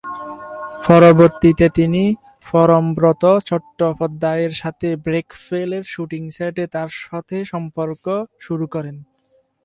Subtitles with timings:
[0.85, 2.03] পরবর্তীতে তিনি
[2.45, 8.05] পরমব্রত চট্টোপাধ্যায়ের সাথে "ব্রেক ফেল"-এর শ্যুটিং সেটে তার সাথে সম্পর্ক
[8.39, 8.95] শুরু করেন।